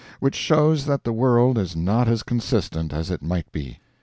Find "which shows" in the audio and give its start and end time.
0.19-0.85